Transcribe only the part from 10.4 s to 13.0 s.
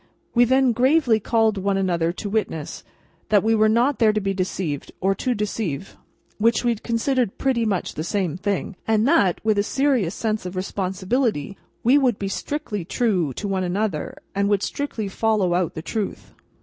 of responsibility, we would be strictly